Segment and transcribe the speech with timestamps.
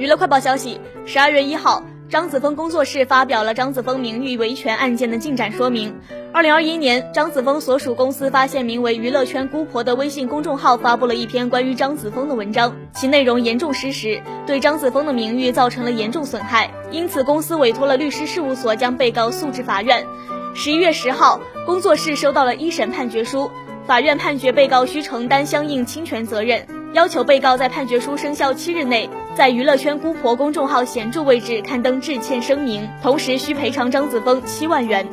[0.00, 5.94] 娱乐快报消息，十二月一号，张子枫工作室发表了张子枫名誉维权案件的进展说明。
[6.32, 20.06] 二零二一年，张子枫所属公司发现名为“娱乐圈姑婆”的微信公众号发布了一篇关于张子枫的文章，其内容严重失实，对张子枫的名誉造成了严重损害，因此公司委托了律师事务所将被告诉至法院。
[20.54, 23.50] 十一月十号，工作室收到了一审判决书，
[23.86, 26.66] 法院判决被告需承担相应侵权责任。
[26.92, 35.06] 要求被告在判决书生效七日内，在娱乐圈姑婆公众号显著位置刊登致歉声明，同时需赔偿张子枫七万元。